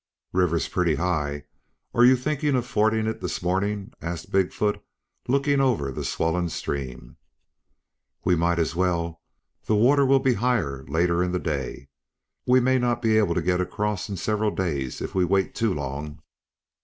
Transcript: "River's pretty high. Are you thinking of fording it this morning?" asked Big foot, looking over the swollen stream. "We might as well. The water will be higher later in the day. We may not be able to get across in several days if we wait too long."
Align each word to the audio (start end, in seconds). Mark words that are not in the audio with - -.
"River's 0.33 0.67
pretty 0.67 0.95
high. 0.95 1.43
Are 1.93 2.03
you 2.03 2.15
thinking 2.15 2.55
of 2.55 2.65
fording 2.65 3.05
it 3.05 3.21
this 3.21 3.43
morning?" 3.43 3.93
asked 4.01 4.31
Big 4.31 4.51
foot, 4.51 4.83
looking 5.27 5.61
over 5.61 5.91
the 5.91 6.03
swollen 6.03 6.49
stream. 6.49 7.17
"We 8.25 8.35
might 8.35 8.57
as 8.57 8.75
well. 8.75 9.21
The 9.65 9.75
water 9.75 10.03
will 10.03 10.17
be 10.17 10.33
higher 10.33 10.83
later 10.85 11.21
in 11.21 11.33
the 11.33 11.37
day. 11.39 11.89
We 12.47 12.59
may 12.59 12.79
not 12.79 13.03
be 13.03 13.15
able 13.19 13.35
to 13.35 13.43
get 13.43 13.61
across 13.61 14.09
in 14.09 14.17
several 14.17 14.49
days 14.49 15.01
if 15.01 15.13
we 15.13 15.23
wait 15.23 15.53
too 15.53 15.71
long." 15.71 16.23